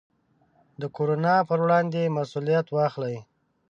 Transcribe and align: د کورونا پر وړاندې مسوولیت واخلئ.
د 0.81 0.83
کورونا 0.95 1.35
پر 1.47 1.59
وړاندې 1.65 2.13
مسوولیت 2.17 2.67
واخلئ. 2.71 3.17